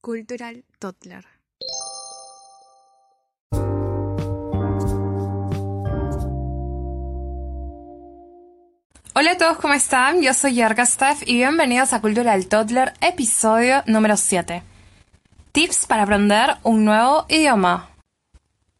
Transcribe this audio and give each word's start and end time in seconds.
Cultural 0.00 0.64
Toddler. 0.78 1.26
Hola 9.12 9.32
a 9.32 9.36
todos, 9.36 9.58
¿cómo 9.58 9.74
están? 9.74 10.22
Yo 10.22 10.32
soy 10.32 10.54
Yerka 10.54 10.86
Steph 10.86 11.22
y 11.26 11.34
bienvenidos 11.34 11.92
a 11.92 12.00
Cultural 12.00 12.46
Toddler, 12.46 12.94
episodio 13.02 13.82
número 13.84 14.16
7. 14.16 14.62
Tips 15.52 15.84
para 15.84 16.04
aprender 16.04 16.56
un 16.62 16.86
nuevo 16.86 17.26
idioma. 17.28 17.90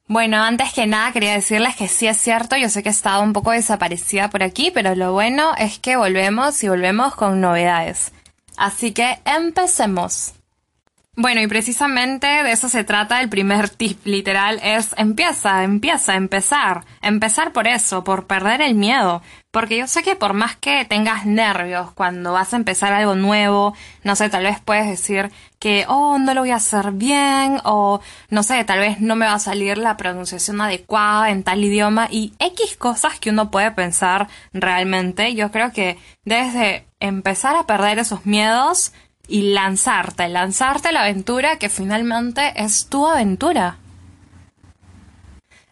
Bueno, 0.07 0.43
antes 0.43 0.73
que 0.73 0.87
nada 0.87 1.13
quería 1.13 1.35
decirles 1.35 1.77
que 1.77 1.89
sí 1.89 2.07
es 2.07 2.17
cierto, 2.17 2.57
yo 2.57 2.71
sé 2.71 2.83
que 2.83 2.89
he 2.89 2.93
estado 2.93 3.23
un 3.23 3.35
poco 3.35 3.51
desaparecida 3.51 4.31
por 4.31 4.43
aquí, 4.43 4.71
pero 4.71 4.95
lo 4.95 5.13
bueno 5.13 5.53
es 5.59 5.79
que 5.79 5.97
volvemos 5.97 6.65
y 6.65 6.69
volvemos 6.71 7.15
con 7.15 7.43
novedades. 7.43 8.13
Así 8.57 8.93
que 8.93 9.21
empecemos. 9.27 10.33
Bueno, 11.17 11.43
y 11.43 11.49
precisamente 11.49 12.27
de 12.27 12.53
eso 12.53 12.69
se 12.69 12.85
trata 12.85 13.21
el 13.21 13.29
primer 13.29 13.69
tip 13.69 14.07
literal, 14.07 14.61
es 14.63 14.95
empieza, 14.97 15.65
empieza, 15.65 16.15
empezar. 16.15 16.85
Empezar 17.03 17.53
por 17.53 17.67
eso, 17.67 18.05
por 18.05 18.27
perder 18.27 18.63
el 18.63 18.77
miedo. 18.77 19.21
Porque 19.51 19.77
yo 19.77 19.89
sé 19.89 20.05
que 20.05 20.15
por 20.15 20.35
más 20.35 20.57
que 20.57 20.85
tengas 20.85 21.27
nervios 21.27 21.91
cuando 21.93 22.33
vas 22.33 22.55
a 22.55 22.57
empezar 22.57 22.93
algo 22.93 23.17
nuevo, 23.17 23.75
no 24.05 24.15
sé, 24.15 24.31
tal 24.31 24.45
vez 24.45 24.61
puedes 24.65 24.87
decir 24.87 25.33
que, 25.59 25.85
oh, 25.89 26.17
no 26.19 26.33
lo 26.33 26.43
voy 26.43 26.53
a 26.53 26.57
hacer 26.57 26.93
bien, 26.93 27.61
o 27.65 28.01
no 28.31 28.43
sé, 28.45 28.63
tal 28.65 28.79
vez 28.79 29.01
no 29.01 29.17
me 29.17 29.27
va 29.27 29.35
a 29.35 29.39
salir 29.41 29.79
la 29.79 29.97
pronunciación 29.97 30.61
adecuada 30.61 31.31
en 31.31 31.43
tal 31.43 31.65
idioma, 31.65 32.07
y 32.11 32.33
X 32.39 32.77
cosas 32.77 33.19
que 33.19 33.31
uno 33.31 33.51
puede 33.51 33.73
pensar 33.73 34.29
realmente, 34.53 35.35
yo 35.35 35.51
creo 35.51 35.73
que 35.73 35.99
desde 36.25 36.87
empezar 37.01 37.57
a 37.57 37.67
perder 37.67 37.99
esos 37.99 38.25
miedos, 38.25 38.93
y 39.31 39.53
lanzarte, 39.53 40.29
lanzarte 40.29 40.89
a 40.89 40.93
la 40.93 41.03
aventura 41.03 41.57
que 41.59 41.69
finalmente 41.69 42.53
es 42.57 42.87
tu 42.89 43.07
aventura. 43.07 43.79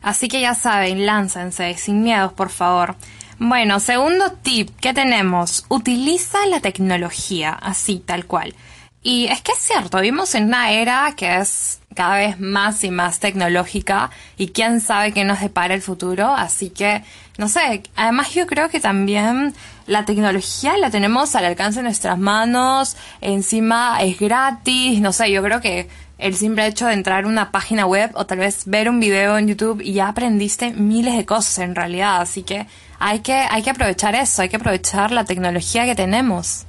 Así 0.00 0.28
que 0.28 0.40
ya 0.40 0.54
saben, 0.54 1.04
láncense, 1.04 1.74
sin 1.76 2.02
miedos, 2.02 2.32
por 2.32 2.50
favor. 2.50 2.94
Bueno, 3.38 3.80
segundo 3.80 4.32
tip 4.32 4.70
que 4.80 4.94
tenemos, 4.94 5.66
utiliza 5.68 6.46
la 6.46 6.60
tecnología, 6.60 7.50
así, 7.50 8.02
tal 8.04 8.24
cual. 8.26 8.54
Y 9.02 9.26
es 9.26 9.40
que 9.42 9.52
es 9.52 9.58
cierto, 9.58 9.98
vivimos 10.00 10.34
en 10.34 10.46
una 10.46 10.72
era 10.72 11.14
que 11.16 11.36
es 11.36 11.80
cada 11.94 12.16
vez 12.16 12.40
más 12.40 12.82
y 12.84 12.90
más 12.90 13.20
tecnológica 13.20 14.10
y 14.36 14.48
quién 14.48 14.80
sabe 14.80 15.12
qué 15.12 15.24
nos 15.24 15.40
depara 15.40 15.74
el 15.74 15.82
futuro, 15.82 16.34
así 16.34 16.70
que, 16.70 17.02
no 17.38 17.48
sé, 17.48 17.82
además 17.96 18.34
yo 18.34 18.46
creo 18.46 18.68
que 18.68 18.80
también 18.80 19.54
la 19.86 20.04
tecnología 20.04 20.76
la 20.78 20.90
tenemos 20.90 21.34
al 21.34 21.44
alcance 21.44 21.78
de 21.78 21.84
nuestras 21.84 22.18
manos, 22.18 22.96
encima 23.20 23.98
es 24.02 24.18
gratis, 24.18 25.00
no 25.00 25.12
sé, 25.12 25.30
yo 25.30 25.42
creo 25.42 25.60
que 25.60 25.88
el 26.18 26.34
simple 26.36 26.66
hecho 26.66 26.86
de 26.86 26.94
entrar 26.94 27.24
a 27.24 27.28
una 27.28 27.52
página 27.52 27.86
web 27.86 28.10
o 28.14 28.26
tal 28.26 28.38
vez 28.38 28.64
ver 28.66 28.88
un 28.88 29.00
video 29.00 29.38
en 29.38 29.48
YouTube 29.48 29.80
y 29.80 29.92
ya 29.92 30.08
aprendiste 30.08 30.72
miles 30.72 31.16
de 31.16 31.24
cosas 31.24 31.58
en 31.58 31.74
realidad, 31.74 32.20
así 32.20 32.42
que 32.42 32.66
hay 32.98 33.20
que, 33.20 33.32
hay 33.32 33.62
que 33.62 33.70
aprovechar 33.70 34.16
eso, 34.16 34.42
hay 34.42 34.48
que 34.48 34.56
aprovechar 34.56 35.12
la 35.12 35.24
tecnología 35.24 35.84
que 35.84 35.94
tenemos. 35.94 36.67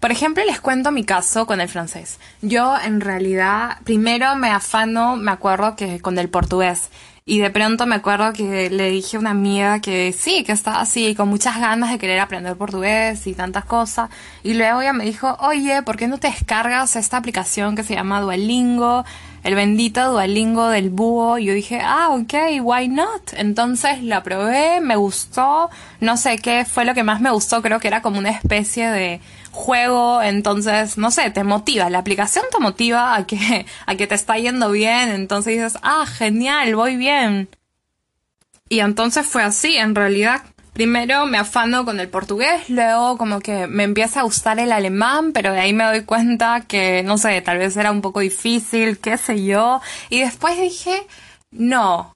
Por 0.00 0.10
ejemplo, 0.10 0.42
les 0.46 0.60
cuento 0.60 0.90
mi 0.90 1.04
caso 1.04 1.46
con 1.46 1.60
el 1.60 1.68
francés. 1.68 2.18
Yo 2.40 2.74
en 2.82 3.02
realidad 3.02 3.76
primero 3.84 4.34
me 4.34 4.50
afano, 4.50 5.16
me 5.16 5.30
acuerdo 5.30 5.76
que 5.76 6.00
con 6.00 6.18
el 6.18 6.30
portugués. 6.30 6.88
Y 7.26 7.38
de 7.40 7.50
pronto 7.50 7.86
me 7.86 7.96
acuerdo 7.96 8.32
que 8.32 8.70
le 8.70 8.90
dije 8.90 9.18
a 9.18 9.20
una 9.20 9.30
amiga 9.30 9.80
que 9.80 10.12
sí, 10.16 10.42
que 10.42 10.52
estaba 10.52 10.80
así, 10.80 11.14
con 11.14 11.28
muchas 11.28 11.60
ganas 11.60 11.90
de 11.90 11.98
querer 11.98 12.18
aprender 12.18 12.56
portugués 12.56 13.26
y 13.26 13.34
tantas 13.34 13.66
cosas. 13.66 14.08
Y 14.42 14.54
luego 14.54 14.80
ella 14.80 14.94
me 14.94 15.04
dijo, 15.04 15.36
oye, 15.38 15.82
¿por 15.82 15.98
qué 15.98 16.08
no 16.08 16.16
te 16.16 16.28
descargas 16.28 16.96
esta 16.96 17.18
aplicación 17.18 17.76
que 17.76 17.84
se 17.84 17.94
llama 17.94 18.22
Duolingo? 18.22 19.04
El 19.42 19.54
bendito 19.54 20.10
Duolingo 20.10 20.68
del 20.68 20.90
búho. 20.90 21.38
Yo 21.38 21.54
dije, 21.54 21.80
ah, 21.82 22.10
ok, 22.10 22.34
why 22.62 22.88
not? 22.88 23.32
Entonces 23.34 24.02
la 24.02 24.22
probé, 24.22 24.80
me 24.80 24.96
gustó. 24.96 25.70
No 26.00 26.16
sé 26.16 26.38
qué 26.38 26.64
fue 26.64 26.84
lo 26.84 26.94
que 26.94 27.02
más 27.02 27.20
me 27.20 27.30
gustó, 27.30 27.62
creo 27.62 27.80
que 27.80 27.88
era 27.88 28.02
como 28.02 28.18
una 28.18 28.30
especie 28.30 28.90
de 28.90 29.20
juego, 29.50 30.22
entonces, 30.22 30.96
no 30.96 31.10
sé, 31.10 31.30
te 31.30 31.44
motiva, 31.44 31.90
la 31.90 31.98
aplicación 31.98 32.44
te 32.52 32.60
motiva 32.60 33.16
a 33.16 33.26
que, 33.26 33.66
a 33.86 33.94
que 33.96 34.06
te 34.06 34.14
está 34.14 34.38
yendo 34.38 34.70
bien, 34.70 35.10
entonces 35.10 35.54
dices, 35.54 35.78
ah, 35.82 36.06
genial, 36.06 36.74
voy 36.76 36.96
bien. 36.96 37.48
Y 38.68 38.80
entonces 38.80 39.26
fue 39.26 39.42
así, 39.42 39.76
en 39.76 39.96
realidad. 39.96 40.42
Primero 40.72 41.26
me 41.26 41.38
afano 41.38 41.84
con 41.84 42.00
el 42.00 42.08
portugués, 42.08 42.70
luego 42.70 43.18
como 43.18 43.40
que 43.40 43.66
me 43.66 43.84
empieza 43.84 44.20
a 44.20 44.22
gustar 44.24 44.58
el 44.60 44.72
alemán, 44.72 45.32
pero 45.32 45.52
de 45.52 45.60
ahí 45.60 45.72
me 45.72 45.84
doy 45.84 46.04
cuenta 46.04 46.62
que, 46.62 47.02
no 47.02 47.18
sé, 47.18 47.40
tal 47.40 47.58
vez 47.58 47.76
era 47.76 47.90
un 47.90 48.00
poco 48.00 48.20
difícil, 48.20 48.98
qué 48.98 49.18
sé 49.18 49.44
yo. 49.44 49.80
Y 50.08 50.20
después 50.20 50.60
dije, 50.60 51.06
no, 51.50 52.12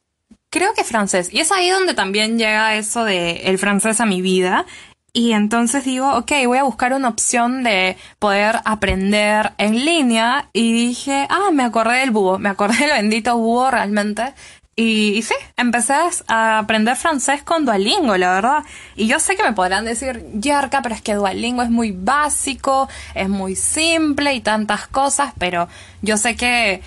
creo 0.50 0.72
que 0.72 0.84
francés. 0.84 1.32
Y 1.32 1.40
es 1.40 1.50
ahí 1.50 1.68
donde 1.68 1.94
también 1.94 2.38
llega 2.38 2.76
eso 2.76 3.04
de 3.04 3.42
el 3.46 3.58
francés 3.58 4.00
a 4.00 4.06
mi 4.06 4.22
vida. 4.22 4.66
Y 5.12 5.32
entonces 5.32 5.84
digo, 5.84 6.12
ok, 6.16 6.32
voy 6.46 6.58
a 6.58 6.64
buscar 6.64 6.92
una 6.92 7.08
opción 7.08 7.62
de 7.62 7.96
poder 8.18 8.60
aprender 8.64 9.52
en 9.58 9.84
línea. 9.84 10.48
Y 10.52 10.72
dije, 10.72 11.26
ah, 11.28 11.50
me 11.52 11.64
acordé 11.64 11.98
del 11.98 12.12
búho, 12.12 12.38
me 12.38 12.48
acordé 12.48 12.78
del 12.78 12.92
bendito 12.92 13.36
búho 13.36 13.70
realmente. 13.70 14.34
Y, 14.76 15.22
sí, 15.22 15.34
empecé 15.56 15.94
a 16.26 16.58
aprender 16.58 16.96
francés 16.96 17.42
con 17.42 17.64
Duolingo, 17.64 18.16
la 18.16 18.32
verdad. 18.32 18.64
Y 18.96 19.06
yo 19.06 19.20
sé 19.20 19.36
que 19.36 19.44
me 19.44 19.52
podrán 19.52 19.84
decir, 19.84 20.26
Yarka, 20.34 20.82
pero 20.82 20.94
es 20.94 21.02
que 21.02 21.14
Duolingo 21.14 21.62
es 21.62 21.70
muy 21.70 21.92
básico, 21.92 22.88
es 23.14 23.28
muy 23.28 23.54
simple 23.54 24.34
y 24.34 24.40
tantas 24.40 24.88
cosas, 24.88 25.32
pero 25.38 25.68
yo 26.02 26.16
sé 26.16 26.34
que 26.34 26.82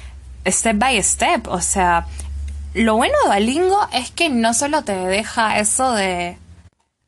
step 0.45 0.77
by 0.77 1.01
step, 1.01 1.47
o 1.47 1.61
sea, 1.61 2.07
lo 2.73 2.95
bueno 2.97 3.15
de 3.23 3.29
Duolingo 3.29 3.87
es 3.93 4.11
que 4.11 4.29
no 4.29 4.53
solo 4.53 4.83
te 4.83 4.95
deja 4.95 5.59
eso 5.59 5.93
de 5.93 6.37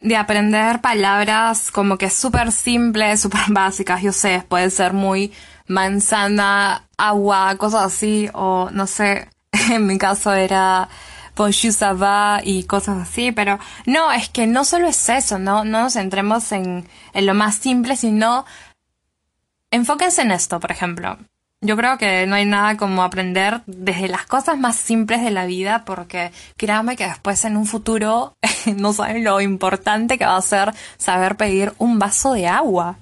de 0.01 0.16
aprender 0.16 0.81
palabras 0.81 1.72
como 1.72 1.97
que 1.97 2.09
súper 2.09 2.51
simples, 2.51 3.22
súper 3.22 3.41
básicas, 3.50 4.01
yo 4.01 4.12
sé, 4.13 4.44
puede 4.47 4.69
ser 4.69 4.94
muy 4.94 5.34
manzana, 5.68 6.88
agua, 6.97 7.56
cosas 7.57 7.84
así, 7.84 8.29
o 8.34 8.69
no 8.72 8.88
sé, 8.88 9.29
en 9.75 9.85
mi 9.85 9.97
caso 9.97 10.34
era 10.34 10.90
bonjour 11.35 12.02
va 12.02 12.41
y 12.44 12.63
cosas 12.63 12.97
así, 12.97 13.31
pero 13.31 13.59
no, 13.85 14.12
es 14.12 14.30
que 14.30 14.46
no 14.46 14.66
solo 14.66 14.88
es 14.88 15.07
eso, 15.09 15.40
no, 15.40 15.63
no 15.63 15.84
nos 15.84 15.94
centremos 15.94 16.52
en, 16.52 16.85
en 17.13 17.25
lo 17.25 17.34
más 17.34 17.56
simple, 17.56 17.96
sino 17.96 18.46
enfóquense 19.72 20.22
en 20.22 20.31
esto, 20.31 20.59
por 20.59 20.72
ejemplo. 20.72 21.18
Yo 21.62 21.75
creo 21.75 21.97
que 21.97 22.25
no 22.25 22.35
hay 22.35 22.46
nada 22.46 22.78
como 22.78 23.03
aprender 23.03 23.62
desde 23.66 24.07
las 24.07 24.25
cosas 24.25 24.57
más 24.57 24.75
simples 24.78 25.22
de 25.22 25.31
la 25.31 25.46
vida 25.46 25.84
porque 25.86 26.31
créanme 26.57 26.96
que 26.96 27.06
después 27.06 27.44
en 27.46 27.57
un 27.57 27.66
futuro 27.66 28.38
no 28.78 28.94
saben 28.94 29.24
lo 29.24 29.40
importante 29.41 30.18
que 30.18 30.25
va 30.25 30.38
a 30.38 30.41
ser 30.41 30.74
saber 30.97 31.36
pedir 31.36 31.74
un 31.78 32.00
vaso 32.00 32.34
de 32.34 32.47
agua. 32.47 32.97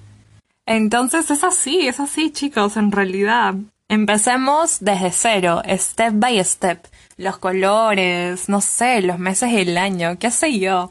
Entonces 0.66 1.30
es 1.30 1.44
así, 1.44 1.88
es 1.88 1.98
así 1.98 2.30
chicos, 2.30 2.76
en 2.76 2.92
realidad. 2.92 3.54
Empecemos 3.88 4.78
desde 4.80 5.12
cero, 5.12 5.62
step 5.76 6.12
by 6.14 6.44
step. 6.44 6.86
Los 7.16 7.38
colores, 7.38 8.48
no 8.48 8.60
sé, 8.60 9.00
los 9.02 9.18
meses 9.18 9.52
del 9.52 9.76
año, 9.78 10.18
qué 10.18 10.30
sé 10.30 10.58
yo. 10.58 10.90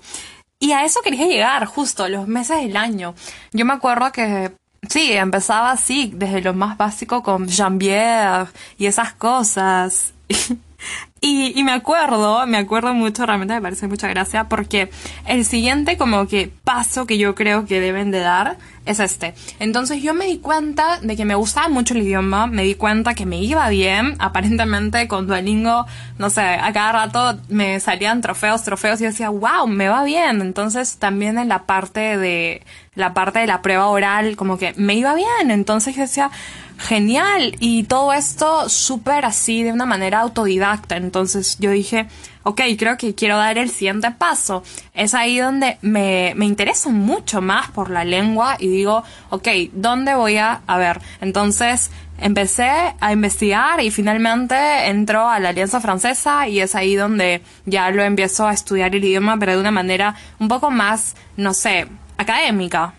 Y 0.60 0.72
a 0.72 0.84
eso 0.84 1.02
quería 1.04 1.28
llegar, 1.28 1.66
justo, 1.66 2.10
los 2.10 2.28
meses 2.28 2.62
del 2.62 2.76
año. 2.76 3.14
Yo 3.54 3.66
me 3.66 3.74
acuerdo 3.74 4.12
que 4.12 4.52
Sí, 4.90 5.12
empezaba 5.12 5.72
así, 5.72 6.12
desde 6.16 6.42
lo 6.42 6.54
más 6.54 6.78
básico 6.78 7.24
con 7.24 7.50
Jambier 7.50 8.48
y 8.78 8.86
esas 8.86 9.14
cosas. 9.14 10.14
y, 11.22 11.58
y 11.58 11.64
me 11.64 11.72
acuerdo, 11.72 12.46
me 12.48 12.58
acuerdo 12.58 12.94
mucho, 12.94 13.26
realmente 13.26 13.54
me 13.54 13.62
parece 13.62 13.88
mucha 13.88 14.08
gracia, 14.08 14.46
porque 14.46 14.90
el 15.26 15.46
siguiente 15.46 15.98
como 15.98 16.28
que 16.28 16.52
paso 16.64 17.06
que 17.06 17.18
yo 17.18 17.36
creo 17.36 17.66
que 17.66 17.80
deben 17.80 18.12
de 18.12 18.20
dar 18.20 18.58
es 18.88 19.00
este. 19.00 19.34
Entonces 19.60 20.02
yo 20.02 20.14
me 20.14 20.26
di 20.26 20.40
cuenta 20.40 21.00
de 21.02 21.16
que 21.16 21.26
me 21.26 21.36
gustaba 21.36 21.68
mucho 21.70 21.94
el 21.94 22.02
idioma, 22.02 22.48
me 22.48 22.64
di 22.64 22.76
cuenta 22.76 23.14
que 23.14 23.26
me 23.26 23.42
iba 23.42 23.68
bien, 23.70 24.16
aparentemente 24.20 25.08
con 25.08 25.28
Duolingo, 25.28 25.86
no 26.18 26.30
sé, 26.30 26.42
a 26.42 26.72
cada 26.74 26.92
rato 26.92 27.40
me 27.50 27.80
salían 27.80 28.22
trofeos, 28.22 28.64
trofeos 28.64 29.00
y 29.00 29.04
yo 29.04 29.10
decía, 29.10 29.30
wow, 29.30 29.68
me 29.68 29.90
va 29.90 30.04
bien. 30.04 30.42
Entonces 30.42 30.98
también 30.98 31.38
en 31.38 31.50
la 31.50 31.66
parte 31.66 32.18
de, 32.18 32.64
la 32.96 33.14
parte 33.14 33.40
de 33.40 33.48
la 33.48 33.62
prueba 33.62 33.88
oral, 33.88 34.36
como 34.36 34.58
que 34.58 34.74
me 34.78 34.96
iba 34.96 35.14
bien. 35.14 35.52
Entonces 35.52 35.96
yo 35.96 36.02
decía, 36.02 36.32
genial. 36.78 37.56
Y 37.60 37.84
todo 37.84 38.14
esto 38.14 38.70
súper 38.70 39.26
así, 39.26 39.64
de 39.64 39.74
una 39.74 39.86
manera 39.86 40.22
autodidacta. 40.22 40.98
Entonces 40.98 41.17
yo 41.60 41.72
dije, 41.72 42.08
ok, 42.44 42.62
creo 42.78 42.98
que 42.98 43.16
quiero 43.16 43.38
dar 43.38 43.58
el 43.58 43.70
siguiente 43.70 44.12
paso. 44.12 44.64
Es 44.94 45.14
ahí 45.14 45.38
donde 45.38 45.78
me, 45.82 46.34
me 46.36 46.46
intereso 46.46 46.90
mucho 46.90 47.42
más 47.42 47.72
por 47.72 47.90
la 47.90 48.06
lengua 48.06 48.56
y 48.60 48.68
digo, 48.68 49.04
ok, 49.30 49.48
¿dónde 49.74 50.16
voy 50.16 50.38
a, 50.38 50.62
a 50.66 50.78
ver? 50.78 51.02
Entonces 51.22 51.92
empecé 52.20 52.96
a 53.00 53.12
investigar 53.12 53.82
y 53.82 53.92
finalmente 53.92 54.56
entró 54.88 55.28
a 55.30 55.40
la 55.40 55.50
Alianza 55.50 55.82
Francesa 55.82 56.48
y 56.48 56.60
es 56.60 56.76
ahí 56.76 56.96
donde 56.96 57.42
ya 57.66 57.90
lo 57.92 58.04
empiezo 58.04 58.48
a 58.48 58.54
estudiar 58.54 58.96
el 58.96 59.04
idioma, 59.04 59.38
pero 59.38 59.54
de 59.54 59.60
una 59.60 59.72
manera 59.72 60.16
un 60.40 60.48
poco 60.48 60.72
más, 60.72 61.16
no 61.36 61.54
sé, 61.54 61.88
académica. 62.18 62.94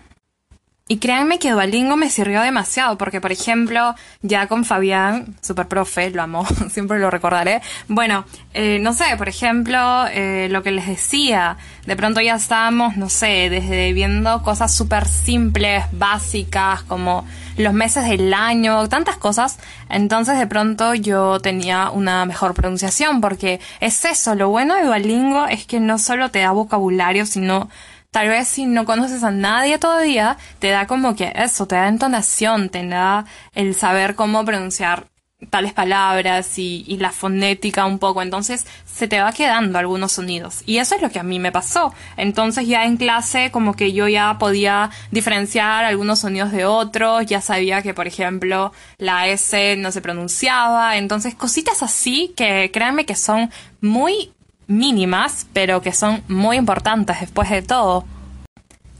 Y 0.91 0.97
créanme 0.97 1.37
que 1.37 1.51
Duolingo 1.51 1.97
me 1.97 2.09
sirvió 2.09 2.41
demasiado, 2.41 2.97
porque 2.97 3.21
por 3.21 3.31
ejemplo, 3.31 3.93
ya 4.23 4.47
con 4.47 4.65
Fabián, 4.65 5.35
super 5.39 5.67
profe, 5.67 6.09
lo 6.09 6.23
amo, 6.23 6.47
siempre 6.71 6.97
lo 6.97 7.11
recordaré. 7.11 7.61
Bueno, 7.87 8.25
eh, 8.55 8.79
no 8.81 8.93
sé, 8.93 9.05
por 9.15 9.29
ejemplo, 9.29 10.07
eh, 10.07 10.47
lo 10.49 10.63
que 10.63 10.71
les 10.71 10.87
decía, 10.87 11.57
de 11.85 11.95
pronto 11.95 12.21
ya 12.21 12.33
estábamos, 12.33 12.97
no 12.97 13.07
sé, 13.07 13.51
desde 13.51 13.93
viendo 13.93 14.41
cosas 14.41 14.73
súper 14.73 15.05
simples, 15.07 15.85
básicas, 15.91 16.81
como 16.81 17.23
los 17.55 17.73
meses 17.73 18.05
del 18.05 18.33
año, 18.33 18.89
tantas 18.89 19.17
cosas. 19.17 19.59
Entonces 19.89 20.39
de 20.39 20.47
pronto 20.47 20.95
yo 20.95 21.39
tenía 21.39 21.91
una 21.91 22.25
mejor 22.25 22.55
pronunciación, 22.55 23.21
porque 23.21 23.59
es 23.79 24.05
eso, 24.05 24.33
lo 24.33 24.49
bueno 24.49 24.73
de 24.73 24.85
Duolingo 24.85 25.45
es 25.45 25.67
que 25.67 25.79
no 25.79 25.99
solo 25.99 26.31
te 26.31 26.39
da 26.39 26.49
vocabulario, 26.49 27.27
sino 27.27 27.69
Tal 28.11 28.27
vez 28.27 28.47
si 28.47 28.65
no 28.65 28.85
conoces 28.85 29.23
a 29.23 29.31
nadie 29.31 29.77
todavía, 29.77 30.37
te 30.57 30.69
da 30.69 30.87
como 30.87 31.15
que 31.15 31.31
eso, 31.35 31.67
te 31.67 31.75
da 31.75 31.87
entonación, 31.87 32.69
te 32.69 32.85
da 32.87 33.25
el 33.53 33.75
saber 33.75 34.15
cómo 34.15 34.43
pronunciar 34.45 35.05
tales 35.49 35.73
palabras 35.73 36.57
y, 36.59 36.83
y, 36.87 36.97
la 36.97 37.11
fonética 37.11 37.85
un 37.85 37.97
poco, 37.97 38.21
entonces 38.21 38.65
se 38.85 39.07
te 39.07 39.21
va 39.21 39.31
quedando 39.31 39.79
algunos 39.79 40.11
sonidos. 40.11 40.63
Y 40.65 40.79
eso 40.79 40.95
es 40.95 41.01
lo 41.01 41.09
que 41.11 41.19
a 41.19 41.23
mí 41.23 41.39
me 41.39 41.51
pasó. 41.51 41.93
Entonces 42.17 42.67
ya 42.67 42.85
en 42.85 42.97
clase 42.97 43.51
como 43.51 43.73
que 43.73 43.93
yo 43.93 44.07
ya 44.07 44.37
podía 44.37 44.89
diferenciar 45.11 45.85
algunos 45.85 46.19
sonidos 46.19 46.51
de 46.51 46.65
otros, 46.65 47.25
ya 47.25 47.41
sabía 47.41 47.81
que 47.81 47.93
por 47.93 48.07
ejemplo 48.07 48.73
la 48.97 49.27
S 49.27 49.77
no 49.77 49.91
se 49.91 50.01
pronunciaba, 50.01 50.97
entonces 50.97 51.35
cositas 51.35 51.83
así 51.83 52.33
que 52.35 52.69
créanme 52.73 53.05
que 53.05 53.15
son 53.15 53.49
muy 53.81 54.33
mínimas, 54.69 55.47
pero 55.51 55.81
que 55.81 55.91
son 55.91 56.23
muy 56.29 56.55
importantes 56.55 57.19
después 57.19 57.49
de 57.49 57.61
todo. 57.61 58.05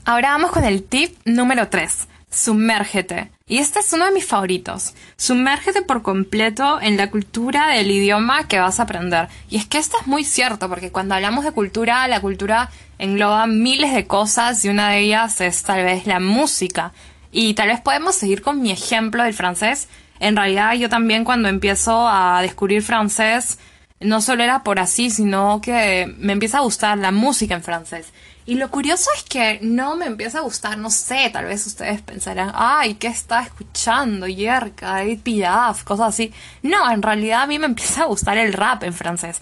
Ahora 0.03 0.31
vamos 0.31 0.51
con 0.51 0.65
el 0.65 0.83
tip 0.83 1.15
número 1.25 1.69
3. 1.69 2.07
Sumérgete. 2.31 3.31
Y 3.47 3.57
este 3.57 3.79
es 3.79 3.93
uno 3.93 4.05
de 4.05 4.11
mis 4.11 4.25
favoritos. 4.25 4.93
Sumérgete 5.17 5.81
por 5.81 6.01
completo 6.01 6.79
en 6.81 6.97
la 6.97 7.09
cultura 7.09 7.69
del 7.69 7.89
idioma 7.89 8.47
que 8.47 8.59
vas 8.59 8.79
a 8.79 8.83
aprender. 8.83 9.27
Y 9.49 9.57
es 9.57 9.65
que 9.65 9.77
esto 9.77 9.97
es 9.99 10.07
muy 10.07 10.23
cierto, 10.23 10.69
porque 10.69 10.91
cuando 10.91 11.15
hablamos 11.15 11.45
de 11.45 11.51
cultura, 11.51 12.07
la 12.07 12.21
cultura 12.21 12.69
engloba 12.99 13.47
miles 13.47 13.93
de 13.93 14.05
cosas 14.05 14.63
y 14.65 14.69
una 14.69 14.89
de 14.89 14.99
ellas 14.99 15.41
es 15.41 15.63
tal 15.63 15.83
vez 15.83 16.05
la 16.05 16.19
música. 16.19 16.91
Y 17.31 17.53
tal 17.53 17.69
vez 17.69 17.81
podemos 17.81 18.15
seguir 18.15 18.41
con 18.41 18.61
mi 18.61 18.71
ejemplo 18.71 19.23
del 19.23 19.33
francés. 19.33 19.87
En 20.19 20.35
realidad 20.35 20.73
yo 20.73 20.89
también 20.89 21.23
cuando 21.23 21.49
empiezo 21.49 22.07
a 22.07 22.41
descubrir 22.41 22.83
francés 22.83 23.57
no 23.99 24.21
solo 24.21 24.43
era 24.43 24.63
por 24.63 24.79
así, 24.79 25.09
sino 25.09 25.61
que 25.61 26.13
me 26.17 26.33
empieza 26.33 26.59
a 26.59 26.61
gustar 26.61 26.97
la 26.97 27.11
música 27.11 27.55
en 27.55 27.63
francés. 27.63 28.13
Y 28.45 28.55
lo 28.55 28.71
curioso 28.71 29.11
es 29.15 29.23
que 29.23 29.59
no 29.61 29.95
me 29.95 30.07
empieza 30.07 30.39
a 30.39 30.41
gustar, 30.41 30.77
no 30.77 30.89
sé, 30.89 31.29
tal 31.31 31.45
vez 31.45 31.67
ustedes 31.67 32.01
pensarán, 32.01 32.51
ay, 32.55 32.95
¿qué 32.95 33.07
está 33.07 33.41
escuchando? 33.41 34.25
Yerka, 34.25 35.03
Edith 35.03 35.21
Piaf, 35.21 35.83
cosas 35.83 36.09
así. 36.09 36.33
No, 36.63 36.89
en 36.89 37.01
realidad 37.03 37.43
a 37.43 37.47
mí 37.47 37.59
me 37.59 37.65
empieza 37.67 38.03
a 38.03 38.07
gustar 38.07 38.37
el 38.37 38.53
rap 38.53 38.83
en 38.83 38.93
francés. 38.93 39.41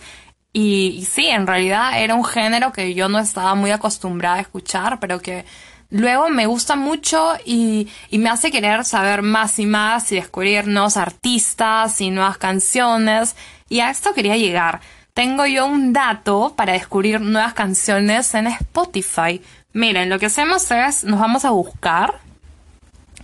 Y, 0.51 0.97
y 0.99 1.05
sí, 1.05 1.27
en 1.27 1.47
realidad 1.47 2.01
era 2.01 2.15
un 2.15 2.25
género 2.25 2.73
que 2.73 2.93
yo 2.95 3.07
no 3.09 3.19
estaba 3.19 3.55
muy 3.55 3.71
acostumbrada 3.71 4.37
a 4.37 4.41
escuchar, 4.41 4.99
pero 4.99 5.21
que 5.21 5.45
luego 5.89 6.29
me 6.29 6.47
gusta 6.47 6.75
mucho 6.75 7.35
y, 7.45 7.87
y, 8.09 8.17
me 8.17 8.29
hace 8.29 8.51
querer 8.51 8.83
saber 8.83 9.21
más 9.21 9.57
y 9.59 9.65
más 9.65 10.11
y 10.11 10.15
descubrir 10.15 10.67
nuevos 10.67 10.97
artistas 10.97 12.01
y 12.01 12.09
nuevas 12.11 12.37
canciones. 12.37 13.35
Y 13.69 13.79
a 13.79 13.89
esto 13.89 14.13
quería 14.13 14.37
llegar. 14.37 14.81
Tengo 15.13 15.45
yo 15.45 15.65
un 15.65 15.93
dato 15.93 16.53
para 16.55 16.73
descubrir 16.73 17.19
nuevas 17.21 17.53
canciones 17.53 18.33
en 18.35 18.47
Spotify. 18.47 19.41
Miren, 19.73 20.09
lo 20.09 20.19
que 20.19 20.27
hacemos 20.27 20.69
es, 20.71 21.03
nos 21.03 21.19
vamos 21.19 21.43
a 21.43 21.49
buscar, 21.49 22.19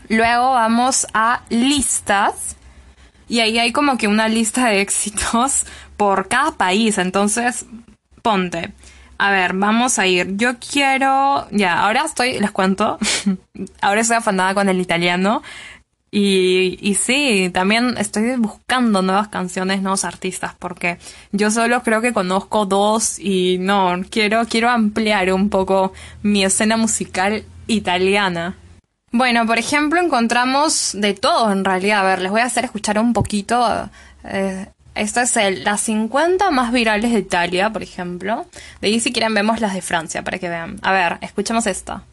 luego 0.10 0.54
vamos 0.54 1.08
a 1.14 1.42
listas 1.50 2.56
y 3.30 3.40
ahí 3.40 3.58
hay 3.58 3.72
como 3.72 3.98
que 3.98 4.08
una 4.08 4.28
lista 4.28 4.68
de 4.68 4.82
éxitos 4.82 5.66
por 5.98 6.28
cada 6.28 6.52
país. 6.52 6.98
Entonces, 6.98 7.66
ponte. 8.22 8.74
A 9.18 9.32
ver, 9.32 9.54
vamos 9.54 10.00
a 10.00 10.08
ir. 10.08 10.36
Yo 10.36 10.60
quiero. 10.60 11.48
Ya, 11.52 11.80
ahora 11.82 12.04
estoy, 12.06 12.40
les 12.40 12.52
cuento. 12.52 12.98
ahora 13.82 14.02
estoy 14.02 14.18
afanada 14.18 14.54
con 14.54 14.70
el 14.70 14.82
italiano. 14.82 15.42
Y, 16.16 16.96
sí, 17.02 17.50
también 17.52 17.96
estoy 17.98 18.36
buscando 18.36 19.02
nuevas 19.02 19.30
canciones, 19.30 19.82
nuevos 19.82 20.06
artistas, 20.06 20.54
porque 20.60 21.00
yo 21.32 21.50
solo 21.50 21.82
creo 21.82 22.02
que 22.02 22.14
conozco 22.14 22.68
dos 22.68 23.18
y 23.18 23.58
no, 23.60 24.00
quiero, 24.12 24.46
quiero 24.46 24.70
ampliar 24.70 25.34
un 25.34 25.50
poco 25.50 25.92
mi 26.22 26.46
escena 26.46 26.78
musical 26.78 27.44
italiana. 27.66 28.56
Bueno, 29.12 29.48
por 29.48 29.58
ejemplo, 29.58 30.00
encontramos 30.00 30.92
de 30.94 31.16
todo 31.16 31.52
en 31.52 31.66
realidad. 31.66 32.02
A 32.02 32.04
ver, 32.04 32.22
les 32.22 32.30
voy 32.30 32.42
a 32.42 32.46
hacer 32.46 32.66
escuchar 32.66 33.00
un 33.00 33.14
poquito. 33.14 33.90
Eh, 34.24 34.68
esta 34.94 35.24
es 35.24 35.64
las 35.64 35.82
50 35.82 36.52
más 36.52 36.72
virales 36.72 37.12
de 37.12 37.20
Italia, 37.20 37.72
por 37.72 37.82
ejemplo. 37.82 38.46
De 38.82 38.90
ahí 38.90 39.00
si 39.00 39.12
quieren 39.12 39.34
vemos 39.34 39.62
las 39.62 39.74
de 39.74 39.82
Francia 39.82 40.22
para 40.22 40.38
que 40.38 40.48
vean. 40.48 40.78
A 40.84 40.92
ver, 40.92 41.18
escuchemos 41.22 41.66
esta. 41.66 42.04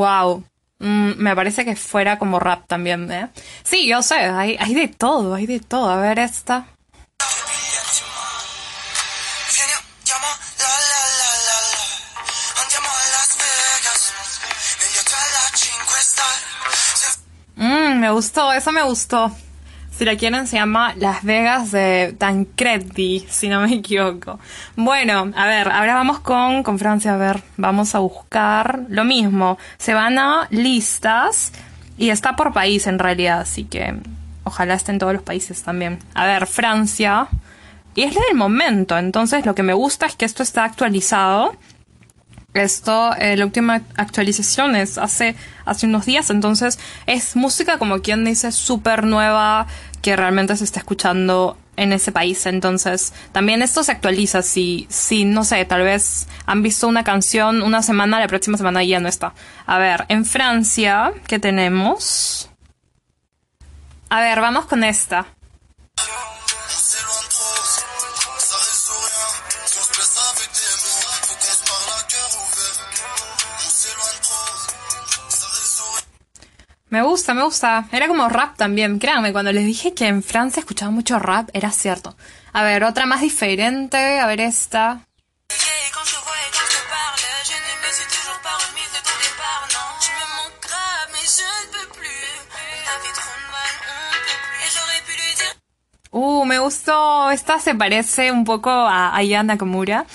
Wow. 0.00 0.44
Mm, 0.78 1.12
me 1.18 1.36
parece 1.36 1.62
que 1.62 1.76
fuera 1.76 2.18
como 2.18 2.40
rap 2.40 2.66
también, 2.66 3.12
¿eh? 3.12 3.28
Sí, 3.62 3.86
yo 3.86 4.00
sé, 4.00 4.14
hay, 4.14 4.56
hay 4.58 4.72
de 4.72 4.88
todo, 4.88 5.34
hay 5.34 5.44
de 5.44 5.60
todo. 5.60 5.90
A 5.90 5.96
ver 5.96 6.18
esta. 6.18 6.66
Mmm, 17.56 18.00
me 18.00 18.10
gustó, 18.10 18.50
eso 18.54 18.72
me 18.72 18.82
gustó. 18.82 19.30
Si 19.90 20.04
la 20.04 20.16
quieren, 20.16 20.46
se 20.46 20.56
llama 20.56 20.94
Las 20.96 21.24
Vegas 21.24 21.72
de 21.72 22.14
Tancredi, 22.16 23.26
si 23.28 23.48
no 23.48 23.60
me 23.60 23.74
equivoco. 23.74 24.38
Bueno, 24.76 25.30
a 25.36 25.46
ver, 25.46 25.68
ahora 25.68 25.94
vamos 25.94 26.20
con, 26.20 26.62
con 26.62 26.78
Francia. 26.78 27.14
A 27.14 27.18
ver, 27.18 27.42
vamos 27.56 27.94
a 27.94 27.98
buscar 27.98 28.80
lo 28.88 29.04
mismo. 29.04 29.58
Se 29.78 29.92
van 29.92 30.18
a 30.18 30.46
listas 30.50 31.52
y 31.98 32.08
está 32.08 32.34
por 32.34 32.52
país 32.54 32.86
en 32.86 32.98
realidad, 32.98 33.40
así 33.40 33.64
que 33.64 33.94
ojalá 34.44 34.74
esté 34.74 34.92
en 34.92 34.98
todos 34.98 35.12
los 35.12 35.22
países 35.22 35.62
también. 35.62 35.98
A 36.14 36.24
ver, 36.24 36.46
Francia. 36.46 37.28
Y 37.94 38.02
es 38.02 38.14
del 38.14 38.36
momento, 38.36 38.96
entonces 38.96 39.44
lo 39.44 39.54
que 39.54 39.64
me 39.64 39.74
gusta 39.74 40.06
es 40.06 40.14
que 40.14 40.24
esto 40.24 40.42
está 40.42 40.64
actualizado 40.64 41.56
esto, 42.54 43.14
eh, 43.16 43.36
la 43.36 43.44
última 43.44 43.82
actualización 43.96 44.74
es 44.76 44.98
hace, 44.98 45.36
hace 45.64 45.86
unos 45.86 46.06
días, 46.06 46.30
entonces 46.30 46.78
es 47.06 47.36
música 47.36 47.78
como 47.78 48.00
quien 48.00 48.24
dice 48.24 48.52
súper 48.52 49.04
nueva 49.04 49.66
que 50.02 50.16
realmente 50.16 50.56
se 50.56 50.64
está 50.64 50.80
escuchando 50.80 51.56
en 51.76 51.92
ese 51.92 52.12
país. 52.12 52.46
Entonces, 52.46 53.12
también 53.32 53.62
esto 53.62 53.82
se 53.82 53.92
actualiza. 53.92 54.42
Si, 54.42 54.86
si, 54.88 55.24
no 55.24 55.44
sé, 55.44 55.64
tal 55.64 55.82
vez 55.82 56.28
han 56.46 56.62
visto 56.62 56.86
una 56.88 57.04
canción 57.04 57.62
una 57.62 57.82
semana, 57.82 58.20
la 58.20 58.28
próxima 58.28 58.58
semana 58.58 58.84
ya 58.84 59.00
no 59.00 59.08
está. 59.08 59.34
A 59.66 59.78
ver, 59.78 60.04
en 60.08 60.24
Francia, 60.24 61.12
¿qué 61.26 61.38
tenemos? 61.38 62.50
A 64.10 64.20
ver, 64.20 64.40
vamos 64.40 64.66
con 64.66 64.84
esta. 64.84 65.26
Me 76.90 77.02
gusta, 77.02 77.34
me 77.34 77.44
gusta. 77.44 77.86
Era 77.92 78.08
como 78.08 78.28
rap 78.28 78.56
también. 78.56 78.98
Créanme, 78.98 79.32
cuando 79.32 79.52
les 79.52 79.64
dije 79.64 79.94
que 79.94 80.08
en 80.08 80.24
Francia 80.24 80.58
escuchaba 80.58 80.90
mucho 80.90 81.20
rap, 81.20 81.48
era 81.52 81.70
cierto. 81.70 82.16
A 82.52 82.64
ver, 82.64 82.82
otra 82.82 83.06
más 83.06 83.20
diferente. 83.20 84.18
A 84.18 84.26
ver 84.26 84.40
esta. 84.40 85.06
Uh, 96.12 96.44
me 96.44 96.58
gustó. 96.58 97.30
Esta 97.30 97.60
se 97.60 97.76
parece 97.76 98.32
un 98.32 98.44
poco 98.44 98.68
a 98.70 99.14
Ayana 99.14 99.54
Nakamura. 99.54 100.06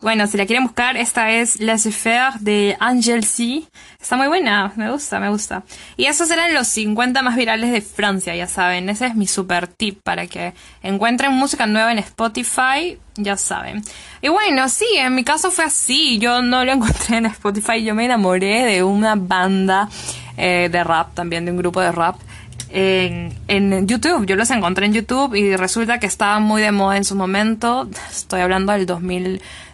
Bueno, 0.00 0.26
si 0.26 0.38
la 0.38 0.46
quieren 0.46 0.64
buscar, 0.64 0.96
esta 0.96 1.30
es 1.30 1.60
Les 1.60 1.86
Affaires 1.86 2.42
de 2.42 2.74
Angel 2.80 3.22
C. 3.22 3.64
Está 4.00 4.16
muy 4.16 4.28
buena, 4.28 4.72
me 4.76 4.90
gusta, 4.90 5.20
me 5.20 5.28
gusta. 5.28 5.62
Y 5.98 6.06
esos 6.06 6.30
eran 6.30 6.54
los 6.54 6.68
50 6.68 7.20
más 7.20 7.36
virales 7.36 7.70
de 7.70 7.82
Francia, 7.82 8.34
ya 8.34 8.46
saben. 8.46 8.88
Ese 8.88 9.06
es 9.06 9.14
mi 9.14 9.26
super 9.26 9.66
tip 9.66 10.00
para 10.02 10.26
que 10.26 10.54
encuentren 10.82 11.34
música 11.34 11.66
nueva 11.66 11.92
en 11.92 11.98
Spotify, 11.98 12.98
ya 13.16 13.36
saben. 13.36 13.82
Y 14.22 14.28
bueno, 14.28 14.70
sí, 14.70 14.86
en 14.96 15.14
mi 15.14 15.22
caso 15.22 15.50
fue 15.50 15.64
así. 15.64 16.18
Yo 16.18 16.40
no 16.40 16.64
lo 16.64 16.72
encontré 16.72 17.18
en 17.18 17.26
Spotify, 17.26 17.84
yo 17.84 17.94
me 17.94 18.06
enamoré 18.06 18.64
de 18.64 18.82
una 18.82 19.16
banda 19.16 19.90
eh, 20.38 20.70
de 20.72 20.82
rap, 20.82 21.12
también 21.12 21.44
de 21.44 21.50
un 21.50 21.58
grupo 21.58 21.82
de 21.82 21.92
rap 21.92 22.16
en, 22.70 23.34
en, 23.48 23.86
YouTube. 23.86 24.24
Yo 24.24 24.36
los 24.36 24.50
encontré 24.50 24.86
en 24.86 24.94
YouTube 24.94 25.34
y 25.34 25.56
resulta 25.56 25.98
que 25.98 26.06
estaban 26.06 26.42
muy 26.42 26.62
de 26.62 26.72
moda 26.72 26.96
en 26.96 27.04
su 27.04 27.16
momento. 27.16 27.88
Estoy 28.10 28.40
hablando 28.40 28.72
del 28.72 28.86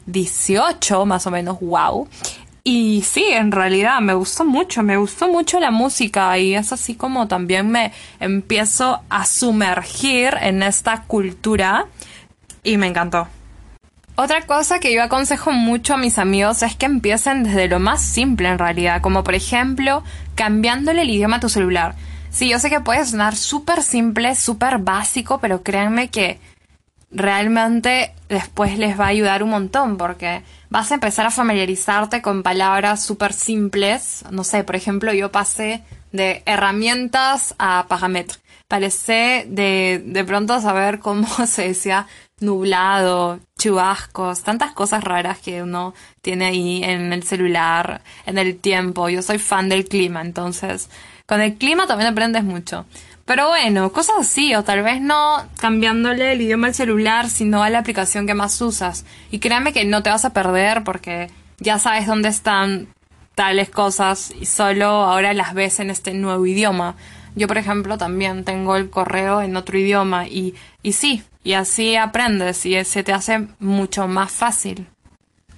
2018, 0.06 1.06
más 1.06 1.26
o 1.26 1.30
menos, 1.30 1.58
wow. 1.60 2.08
Y 2.68 3.02
sí, 3.02 3.24
en 3.30 3.52
realidad 3.52 4.00
me 4.00 4.14
gustó 4.14 4.44
mucho, 4.44 4.82
me 4.82 4.96
gustó 4.96 5.28
mucho 5.28 5.60
la 5.60 5.70
música 5.70 6.36
y 6.36 6.54
es 6.54 6.72
así 6.72 6.96
como 6.96 7.28
también 7.28 7.70
me 7.70 7.92
empiezo 8.18 9.02
a 9.08 9.24
sumergir 9.24 10.34
en 10.40 10.64
esta 10.64 11.02
cultura 11.02 11.86
y 12.64 12.76
me 12.76 12.88
encantó. 12.88 13.28
Otra 14.16 14.46
cosa 14.46 14.80
que 14.80 14.92
yo 14.92 15.02
aconsejo 15.02 15.52
mucho 15.52 15.94
a 15.94 15.98
mis 15.98 16.18
amigos 16.18 16.62
es 16.62 16.74
que 16.74 16.86
empiecen 16.86 17.44
desde 17.44 17.68
lo 17.68 17.78
más 17.78 18.02
simple 18.02 18.48
en 18.48 18.58
realidad, 18.58 19.00
como 19.00 19.22
por 19.22 19.34
ejemplo 19.34 20.02
cambiándole 20.34 21.02
el 21.02 21.10
idioma 21.10 21.36
a 21.36 21.40
tu 21.40 21.48
celular. 21.48 21.94
Sí, 22.30 22.48
yo 22.48 22.58
sé 22.58 22.68
que 22.68 22.80
puede 22.80 23.04
sonar 23.06 23.36
súper 23.36 23.82
simple, 23.82 24.34
súper 24.34 24.78
básico, 24.78 25.38
pero 25.38 25.62
créanme 25.62 26.08
que 26.08 26.40
realmente 27.10 28.12
después 28.28 28.78
les 28.78 28.98
va 28.98 29.06
a 29.06 29.08
ayudar 29.08 29.42
un 29.42 29.50
montón 29.50 29.96
porque 29.96 30.42
vas 30.70 30.90
a 30.90 30.94
empezar 30.94 31.26
a 31.26 31.30
familiarizarte 31.30 32.22
con 32.22 32.42
palabras 32.42 33.04
súper 33.04 33.32
simples. 33.32 34.24
No 34.30 34.44
sé, 34.44 34.64
por 34.64 34.76
ejemplo, 34.76 35.12
yo 35.12 35.30
pasé 35.30 35.82
de 36.12 36.42
herramientas 36.46 37.54
a 37.58 37.86
parámetros. 37.88 38.40
Parece 38.68 39.46
de, 39.48 40.02
de 40.04 40.24
pronto 40.24 40.60
saber 40.60 40.98
cómo 40.98 41.28
se 41.46 41.68
decía 41.68 42.06
nublado, 42.40 43.40
chubascos, 43.58 44.42
tantas 44.42 44.72
cosas 44.72 45.02
raras 45.02 45.38
que 45.38 45.62
uno 45.62 45.94
tiene 46.20 46.46
ahí 46.46 46.84
en 46.84 47.12
el 47.12 47.22
celular, 47.22 48.02
en 48.26 48.38
el 48.38 48.58
tiempo. 48.58 49.08
Yo 49.08 49.22
soy 49.22 49.38
fan 49.38 49.68
del 49.68 49.86
clima, 49.86 50.20
entonces 50.20 50.90
con 51.26 51.40
el 51.40 51.54
clima 51.56 51.86
también 51.86 52.10
aprendes 52.10 52.44
mucho. 52.44 52.86
Pero 53.26 53.48
bueno, 53.48 53.92
cosas 53.92 54.16
así, 54.20 54.54
o 54.54 54.62
tal 54.62 54.84
vez 54.84 55.00
no 55.00 55.44
cambiándole 55.58 56.32
el 56.32 56.40
idioma 56.40 56.68
al 56.68 56.74
celular, 56.74 57.28
sino 57.28 57.64
a 57.64 57.70
la 57.70 57.80
aplicación 57.80 58.24
que 58.26 58.34
más 58.34 58.60
usas. 58.60 59.04
Y 59.32 59.40
créame 59.40 59.72
que 59.72 59.84
no 59.84 60.04
te 60.04 60.10
vas 60.10 60.24
a 60.24 60.32
perder 60.32 60.84
porque 60.84 61.28
ya 61.58 61.80
sabes 61.80 62.06
dónde 62.06 62.28
están 62.28 62.86
tales 63.34 63.68
cosas 63.68 64.32
y 64.40 64.46
solo 64.46 64.86
ahora 64.86 65.34
las 65.34 65.54
ves 65.54 65.80
en 65.80 65.90
este 65.90 66.14
nuevo 66.14 66.46
idioma. 66.46 66.94
Yo, 67.34 67.48
por 67.48 67.58
ejemplo, 67.58 67.98
también 67.98 68.44
tengo 68.44 68.76
el 68.76 68.90
correo 68.90 69.42
en 69.42 69.56
otro 69.56 69.76
idioma 69.76 70.28
y, 70.28 70.54
y 70.84 70.92
sí, 70.92 71.24
y 71.42 71.54
así 71.54 71.96
aprendes 71.96 72.64
y 72.64 72.82
se 72.84 73.02
te 73.02 73.12
hace 73.12 73.48
mucho 73.58 74.06
más 74.06 74.30
fácil. 74.30 74.86